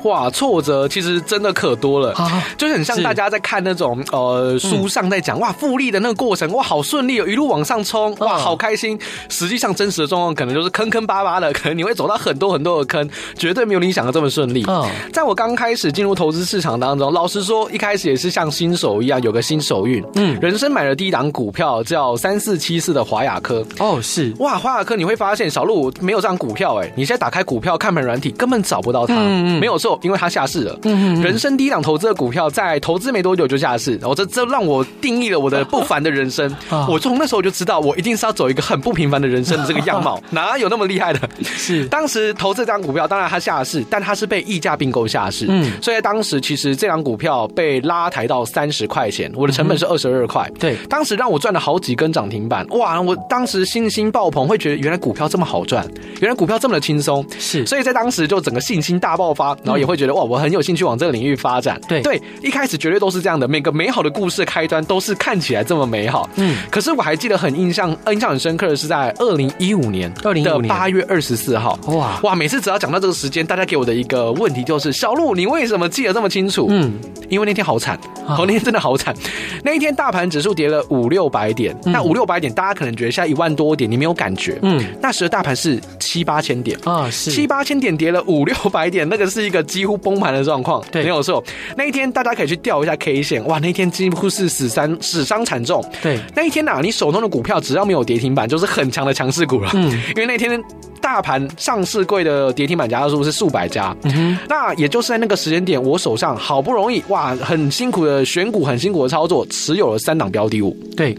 [0.04, 8.98] 哇，挫折其实真的可多了，啊、就是很像大家在看那种呃书上在讲、嗯、哇复利的那个过程，哇好顺利哦，一路往上冲，哇好开心。
[9.30, 14.64] 实际上真实的状况可能就是坑坑巴巴的，可能你会走到很多很多的坑，绝对没有你想的这么顺利。
[14.68, 20.04] 嗯，在我刚开始进入投资市场当中，老实说一开始也是像新手一样有个新手运。
[20.16, 23.66] 嗯，人生买了第一档股票叫三四七四的华雅科。
[23.80, 29.16] 哦，是哇，华雅科你会发现小鹿没有这档股票哎，你现在打开股票看盘软体根本找不到它。
[29.16, 29.90] 嗯嗯，没有错。
[29.90, 30.78] 错，因为它下市了。
[30.84, 31.22] 嗯嗯。
[31.22, 36.54] 人生第一档投资的股票，在投资没多久就下市，然后这这让我定义了我的不凡的人生。
[36.88, 41.20] 我从那时候就知道，我一定是要走一个很不平凡的人生的这个样貌， 哪有那么厉害的？
[41.42, 45.46] 是当时投资这张股票，当然它下市，但它是被溢价并购下市。
[45.50, 50.50] 嗯，所以在当时其实这张股票被拉抬到三十块钱，我的成本是二十二块。
[50.60, 53.00] 对，当时让我赚了好几根涨停板，哇！
[53.00, 55.88] 我当时信心爆棚，会觉得原来股票这么好赚，
[56.20, 57.26] 原来股票这么的轻松。
[57.38, 61.80] 是，所以在当时就整个信心大爆发，然后也会觉得哇，我很有兴趣往这个领域发展。
[61.88, 66.30] 对对，一开始绝对都是这样的，每个美好的故事开端都是看起来这么美好。
[66.36, 71.78] 嗯，可是我还记得很印象，印象很深刻的是在二零一五年，二零一五年八月二十四号。
[71.88, 76.68] 哇哇，每次只要讲到这个时间，大家给我的一个问题就是：小鹿，你为什么记得这么清楚？
[76.70, 76.94] 嗯，
[77.30, 79.16] 因为那天好惨，哦，那天真的好惨。
[79.64, 84.58] 那一天大盘指数跌了五六百点，那五六百点大家可能觉得现在一万多点，你没有感觉。
[84.62, 90.84] 嗯，那时的大盘是七八千点啊，是七八千点跌了五六百点，那个是一个几乎崩盘的状况。
[90.92, 91.44] 对，没有错。
[91.78, 95.84] 那一天大家可以去调一下 K 线，哇，那天几乎是死伤死伤惨重。
[96.02, 99.70] 对，那一天呐，你手中的股票只要没有跌停板，就是很强的强势股了。
[99.74, 100.62] 嗯，因为那天
[101.02, 103.96] 大盘上市柜的跌停板家数是数百家。
[104.04, 110.76] 嗯，那也就是在那个时间点，我手上好不容易哇，很辛苦的选股，很辛苦的操作，持有了三档标的物。
[110.96, 111.18] 对。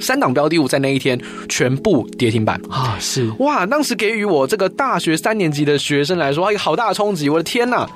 [0.00, 2.96] 三档标的物在那一天全部跌停板啊！
[3.00, 7.28] 是哇，当时给予我这个大学三年级的学生来说，一个好大的冲击！
[7.28, 7.86] 我的天呐！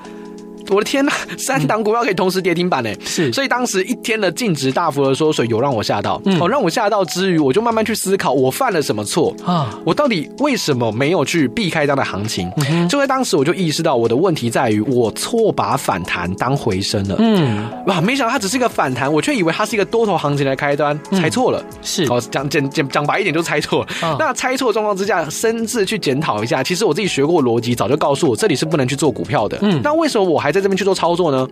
[0.68, 6.20] 我的天呐，三档股票可以同时跌停板呢，是，所以当时一天的净值大幅的缩水，有让我吓到。
[6.25, 9.79] 嗯，哦，让我吓到之余，我就慢慢去思考，我犯了什么错啊？
[9.85, 12.51] 我到底为什么没有去避开这样的行情？
[12.70, 17.16] 嗯，就在当时，我就意识到我的问题在于，我错把反弹当回升了。
[17.18, 21.62] 嗯，哇，没想到它只是一个反弹，我却以为它是一个多头行情的开端，猜错了。
[21.83, 24.16] 是，哦，讲讲讲讲白一点，就猜错了。
[24.18, 29.59] 那猜错状况之下，深自去检讨一下，其实我自己学过逻辑，早就告诉我这里是不能去做股票的。
[29.62, 31.49] 嗯，那为什么我还在这边去做操作呢？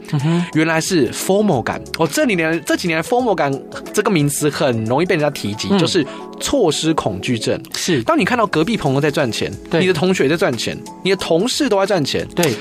[0.54, 1.80] 原来是 formal 感。
[1.98, 3.52] 哦，这几年这几年 formal 感
[3.92, 6.06] 这个名词很容易被人家提及，嗯、就是
[6.38, 7.60] 错失恐惧症。
[7.74, 12.54] 是，当你看到隔壁朋友在赚钱，对，你的同学在赚钱，你的同事都在赚钱，对，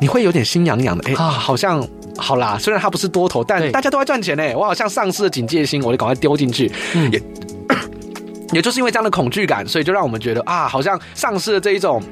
[0.00, 1.04] 你会有点心痒痒的。
[1.08, 6.70] 哎、欸，好像好啦，虽然他不是多头，但大家都在赚钱呢，我好像丧失了警戒心，我就赶快丢进去。
[6.94, 7.22] 嗯，也
[8.52, 12.02] 也就是因为这样的恐惧感，所以就让我们觉得啊，好像丧失了这一种。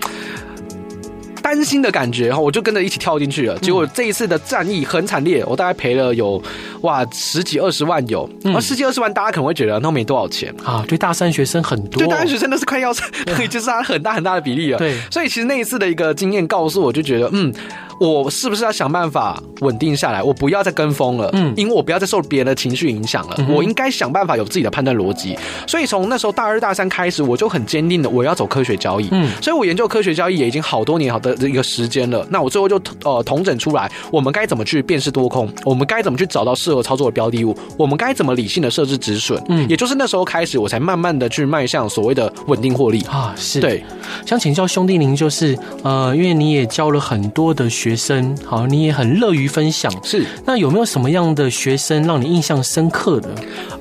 [1.44, 3.58] 担心的感觉，然后我就跟着一起跳进去了。
[3.58, 6.42] 结果这一次的战役很惨烈，我大概赔了有
[6.80, 8.26] 哇十几二十万有。
[8.54, 10.82] 而十几二十万，大家可能会觉得那没多少钱啊。
[10.88, 12.94] 对大三学生很多，对大三学生那是快要，
[13.50, 14.78] 就是他很大很大的比例了。
[14.78, 17.52] 对，所以其实那一次的一个经验告诉我，就觉得嗯。
[18.00, 20.22] 我是不是要想办法稳定下来？
[20.22, 23.34] 我不要再跟风了，嗯，因为我不要再受别人的情绪影响了。
[23.38, 25.36] 嗯、我应该想办法有自己的判断逻辑。
[25.66, 29.08] 所以从那时候大二大三开始，我就很坚定的我要走科学交易。
[29.12, 32.26] 嗯，所以我研究科学交易也已经好多年好的一个时间了。
[32.30, 35.48] 那我最后就呃统整出来，我们该怎么去辨识多空？
[35.64, 37.56] 我们该怎么去找到适合操作的标的物？
[37.76, 39.42] 我们该怎么理性的设置止损？
[39.48, 43.34] 嗯，也就是那时候开始，我才慢慢的去迈向所谓的稳定获利啊。
[43.36, 43.84] 是对，
[44.24, 49.92] 想请教兄弟您，就是呃，因为你也教了很多的学生，好，你也很乐于分享。
[50.04, 53.28] 是，那有没有什么样的学生让你印象深刻的？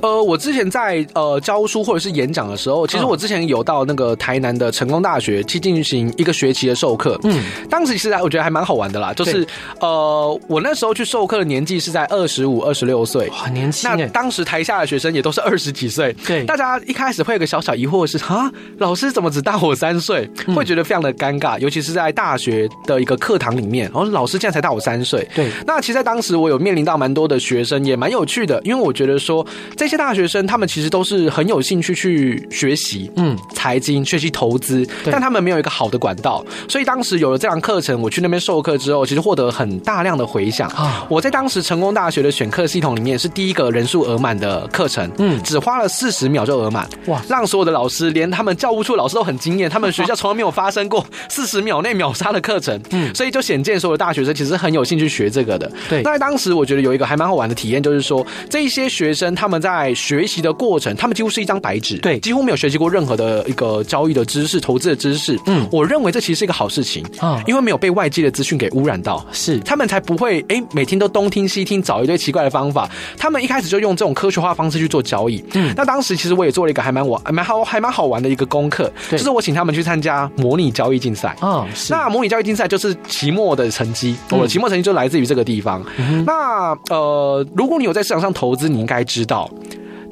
[0.01, 7.19] 呃，我之前在呃教书或者是演讲的时候，其实我之前有到那个台南的成功大学去进行一个学期的授课。
[7.23, 9.45] 嗯，当时其实我觉得还蛮好玩的啦，就是
[9.79, 13.89] 呃，我那时候去授课的年纪是在二十五、二十六岁，很年轻。
[13.95, 16.11] 那当时台下的学生也都是二十几岁。
[16.25, 20.29] 对，大家一开始会有个小小疑惑是啊，老师怎么只大我三岁？
[20.55, 24.33] 会觉得非常的尴尬，尤其是在大学的一个课堂里面，然后老师。
[24.43, 25.49] 现在才大我三岁，对。
[25.65, 29.45] 那其实，在当时我有面临到蛮多的学生，也蛮有趣的，因为我觉得说
[29.77, 41.05] 这些大学生他们其实都是很有兴趣去学习，嗯，财经、学习投资，但他们没有一个好的管道，所以当时有了这堂课程，我去那边授课之后，其实获得很大量的回响啊。
[41.07, 54.33] 我在当时成功大学的选课系统里面是第一个人数额满的课程，嗯，只花了四十秒就额满，哇，让所有的老师连他们教务处老师都很惊艳，他们学校从来没有发生过四十秒内秒杀的课程，嗯，所以就显见所有的大学生。
[54.33, 56.01] 其实很有兴趣学这个的，对。
[56.01, 65.37] 那在当时，我觉得有一个还蛮好玩的体验，就是说，这一些学生他们在学习的过程，他们几乎是一张白纸，对，几乎没有学习过任何的一个交易的知识、投资的知识。
[65.45, 72.89] 嗯，我认为这其实是一个好事情啊，因为没有被外界的资讯给污染到，是他们才不会哎每天都东听西听，找一堆奇怪的方法。
[73.17, 75.43] 他们一开始就用这种科学化方式去做交易。
[75.53, 81.35] 嗯，那当时其实我也做了一个还蛮玩、还蛮好、还蛮好玩的一个功课，就是我请他们去参加模拟交易竞赛。
[81.39, 81.93] 啊，是。
[81.93, 84.15] 那模拟交易竞赛就是期末的成绩。
[84.29, 85.83] 我的期末成绩就来自于这个地方。
[85.97, 89.49] 嗯、那呃，如果你有在市场上投资，你应该知道，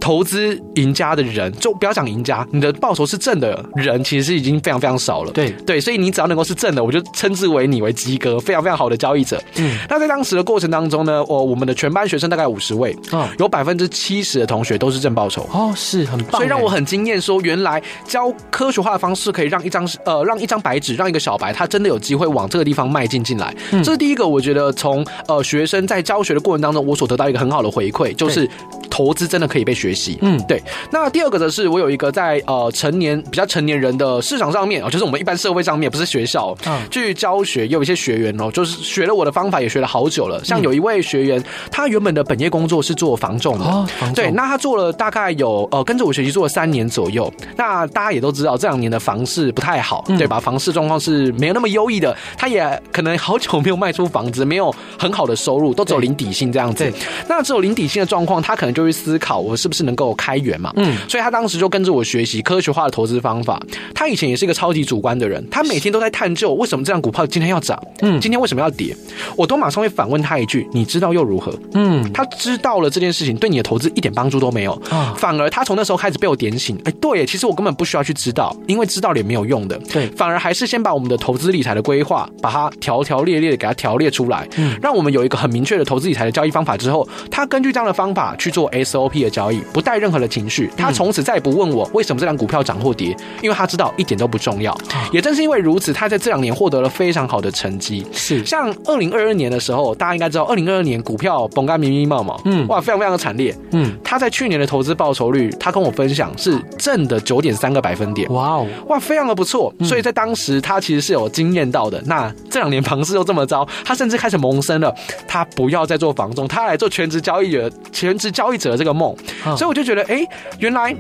[0.02, 5.32] 投资赢家的人，就不要讲赢家，你的报酬是正的人，其实是已经非常非常少了。
[5.32, 9.42] 对对，所以你只要能够是正的，我就称之为你为及格，非常非常好的交易者。
[9.58, 15.48] 嗯，那在当时的过程当中呢，我我们的全班学生大概五十位，哦，有百分之七十的同学都是正报酬。
[15.54, 23.56] 哦，是很棒，所以让我很惊艳，说原来教科学化的方式可以让一张呃让一张白纸，让一个小白他真的有机会往这个地方迈进进来。
[23.72, 28.50] 嗯，这是第一个，我觉得从呃学生在教学的过程当中，我所得到一个很好的回馈，就是
[28.90, 30.18] 投资真的可以被学习。
[30.22, 30.62] 嗯，对。
[30.92, 40.42] 那第二个则是我有一个在呃成年比较成年人的市场上面哦，就是我们一般社会上面，不是学校，嗯，去教学，有一些学员哦，就是学了我的方法也学了好久了。
[40.44, 43.88] 像有一位学员，他原本的本业工作是做房仲的。
[44.16, 47.32] 对，那他做了大概有呃跟着我学习做了三年左右。
[47.56, 50.40] 那大家也都知道这两年的房市不太好，对吧？
[50.40, 56.92] 房市状况是没有那么优异的，他也可能好久没有卖出房子，没有很好的收入，都只有零底薪这样子。
[57.28, 60.72] 那只有零底薪的状况，他可能就会思考我是不是能够开源嘛？
[60.76, 63.62] 嗯，所以他当时就跟着我学习科学化的投资方法。
[63.94, 68.96] 他以前也是一个超级主观的人，他每天都在探究为什么这样股票今天要涨，嗯，今天为什么要跌，
[69.36, 71.54] 我都马上会反问他一句：你知道又如何？
[71.74, 74.72] 嗯，他知道了这件事情对你的投资一点帮助都没有。
[74.90, 94.78] 啊，反而他从那时候开始被我点醒，哎，对，其实我根本不需要去知道，因为知道了也没有用的，对，反而还是先把我们的投资理财的规划，把它条条列列的给它条列出来，嗯，让我们有一个很明确的投资理财的交易方法之后，他根据这样的方法去做 SOP 的交易，不带任何的情绪，他从此再也不问我为什么这张股票涨或跌，因为他知道一点都不重要。
[95.12, 98.06] 也正是因为如此，他在这两年获得了非常好的成绩。
[98.12, 103.56] 是，像二零二二年的时候，大家应该知道，二零二二年股票崩干密密冒冒，嗯，哇，非常非常的惨烈。
[103.72, 108.32] 嗯，他在去年的投资报酬率，他跟我分享是正的九点三个百分点。
[108.32, 109.74] 哇哦，哇，非常的不错。
[109.84, 112.02] 所以在当时，他其实是有经验到的。
[112.06, 114.94] 那这两年房市又这么糟，他甚至开始萌生了
[115.28, 119.16] 他不要再做房仲，他来做全职交易者、全职交易者的这个梦。
[119.62, 120.96] 所以我就觉得，哎，原来。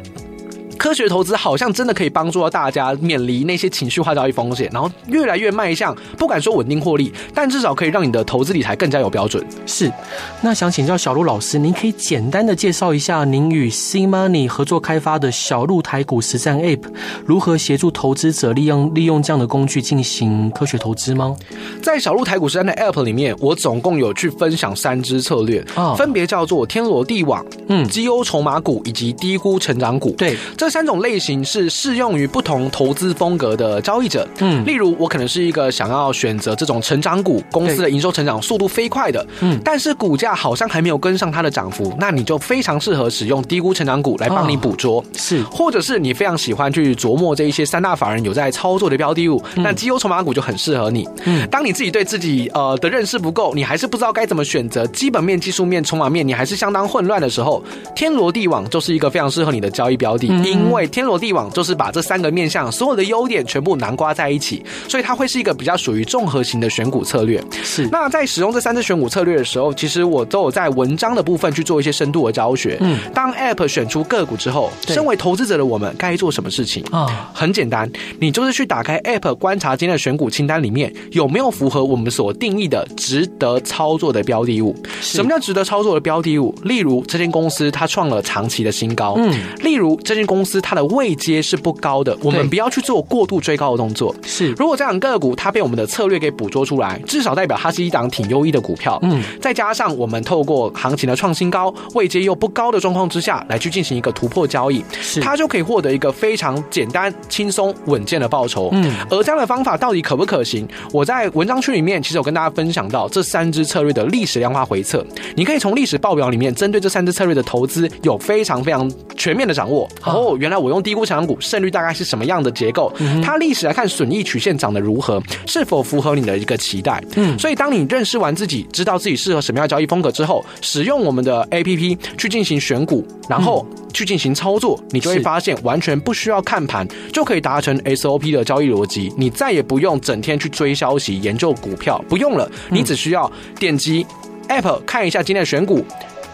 [0.81, 9.45] 科学投资好像真的可以帮助到大家免离那些情绪化交易风险，然后越来越迈向不敢说稳定获利，但至少可以让你的投资理财更加有标准。
[9.67, 9.93] 是，
[10.41, 16.81] 那想请教小鹿老师，您可以简单的介绍一下您与 C-Money 合作开发的小鹿台股实战 App
[17.27, 21.37] 如何协助投资者利用利用这样的工具进行科学投资吗？
[21.83, 30.09] 在小鹿台股实战的 App 里面，我总共有去分享三支策略啊，分别叫做天罗地网、嗯，绩优筹码股以及低估成长股。
[30.17, 34.27] 对，这三种类型是适用于不同投资风格的交易者。
[34.39, 39.25] 嗯，例如我可能是一个想要选择这种成长股，公司的营收成长速度飞快的。
[39.41, 45.03] 嗯，但是股价好像还没有跟上它的涨幅，那你就非常适合使用低估成长股来帮你捕捉。
[45.15, 51.07] 是，或者是你非常喜欢去琢磨这一些三大法人有在操作的标的物，那绩优筹码股就很适合你。
[51.25, 57.61] 嗯，当你自己对自己呃的认识不够，你还是不知道该怎么选择基本面、技术面、筹码面，你还是相当混乱的时候，
[57.95, 60.27] 天罗地网就是一个非常适合你的交易标的，
[60.61, 61.01] 因为天。
[61.01, 67.43] 罗地网就是把这三个面向所有的优点全部囊括在一起，所以它会是一个比较属于综合型的选股策略。
[67.63, 67.89] 是。
[67.91, 72.77] 那在使用这三支选股策略的时候，其实我都有在文章的部分去做一些深度的教学。
[72.79, 72.97] 嗯。
[73.13, 77.29] 当 App 选出个股之后，身为投资者的我们该做什么事情啊？
[77.33, 84.73] 很简单，你就是去打开 App 观察今天的选股清单里面有没有符合我们所定义的值得操作的标的物。
[85.01, 86.55] 什么叫值得操作的标的物？
[86.63, 89.15] 例如这间公司它创了长期的新高。
[89.17, 89.33] 嗯。
[89.61, 94.13] 例如这间公司它的位阶是不高的，我们不要去做过度追高的动作。
[94.25, 98.97] 是，如果这样个股它被我们的策略给捕捉出来，至少代表它是一档挺优异的股票。
[99.03, 108.69] 嗯，再加上我们透过行情的创新高、位阶又不高的状况之下来去进行一个突破交易，是，它就可以获得一个非常简单、轻松、稳健的报酬。
[108.73, 110.67] 嗯，而这样的方法到底可不可行？
[110.91, 119.87] 我在文章区里面其实有跟大家分享到这三支策略的历史量化回测，你可以从历史报表里面针对这三支策略的投资有非常非常全面的掌握。
[120.03, 122.91] 哦，原来我用低估成长股胜率大概是什么样的结构？
[123.23, 125.21] 它历史来看损益曲线长得如何？
[125.45, 127.01] 是否符合你的一个期待？
[127.15, 139.13] 嗯，所以当你认识完自己，知道自己适合什么样的交易风格之后，使用我们的 APP 去进行选股，然后去进行操作，你就会发现完全不需要看盘就可以达成 SOP 的交易逻辑。
[139.17, 144.05] 你再也不用整天去追消息、研究股票，不用了，你只需要点击
[144.47, 145.85] App 看一下今天的选股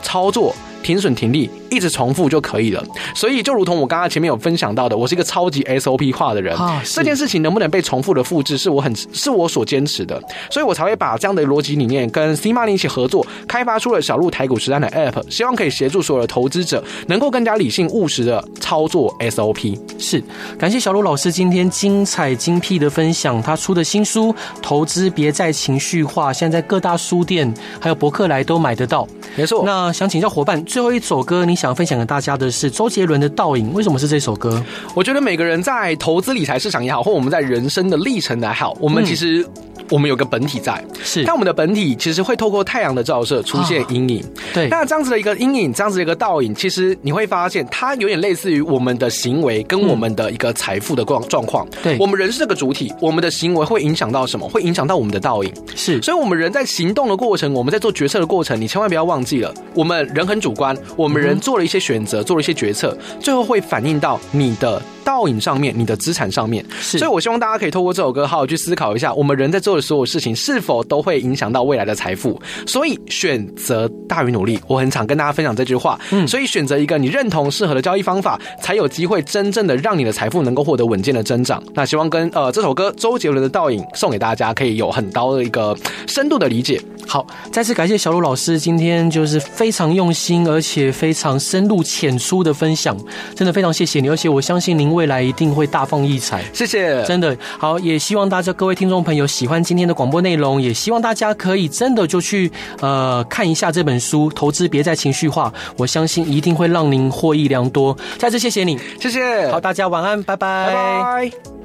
[0.01, 0.55] 操作。
[0.83, 6.55] 停损停利一直重复就可以了，所以就如同我刚刚前面有分享到的，我是一个超级 SOP 化的人。
[6.55, 19.77] 啊，这件事情能不能被重复的复制，是我很是我所坚持的，所以我才会把这样的逻辑理念跟 C-Money 一起合作，开发出了小鹿台股实战的 App，希望可以协助所有的投资者能够更加理性务实的操作 SOP。
[19.99, 20.23] 是，
[20.57, 29.05] 感谢小鹿老师今天精彩精辟的分享，他出的新书《投资别再情绪化》，现在在各大书店还有博客来都买得到。
[29.35, 30.63] 没错，那想请教伙伴。
[30.67, 33.71] 最后一首歌，你想分享给大家的是周杰伦的《倒影》。
[33.73, 34.61] 为什么是这首歌？
[34.93, 39.47] 我觉得每个人在投资理财市场也好，或我们在人生的历程也好，我们其实。
[39.89, 44.21] 我们有个本体在，是，但我们的本体其实会透过太阳的照射出现阴影。
[44.53, 51.65] 对，那这样子的一个阴影，这样子的一个倒影，其实你会发现它有点类似于我们的行为跟我们的一个财富的状状况。
[51.81, 54.45] 对，我们人是这个主体，我们的行为会影响到什么？
[54.49, 55.53] 会影响到我们的倒影。
[55.73, 64.81] 是，所以我们人在行动的过程，我们在做决策的过程，你千万不要忘记了，我们人很主观，我们人做了一些选择，做了一些决策，最后会反映到你的。
[65.07, 72.39] 倒影上面，你的资产上面，是，所以我希望大家可以透过这首歌，好好去思考一下，我们人在做的所有事情，是否都会影响到未来的财富。
[72.67, 75.97] 所以选择大于努力，我很常跟大家分享这句话。
[76.11, 81.63] 嗯，所以选择一个你认同、适合的交易方法，才有机会真正的让你的财富能够获得稳健的增长。
[81.73, 85.73] 那希望跟呃这首歌周杰伦的倒影送给大家，可以有很高的一个
[86.05, 86.81] 深度的理解。
[87.07, 90.13] 好，再次感谢小鲁老师今天就是非常用
[90.47, 92.97] 心，而且非常深入浅出的分享，
[93.35, 96.43] 真的非常谢谢你，而且我相信您未来一定会大放异彩。
[96.53, 107.97] 谢谢，真的好，也希望大家各位听众朋友喜欢今天的广播内容，也希望大家可以真的就去呃看一下这本书《投资别再情绪化》，我相信一定会让您获益良多。
[108.17, 109.49] 再次谢谢你，谢谢。
[109.51, 111.57] 好，大家晚安，拜拜，拜拜。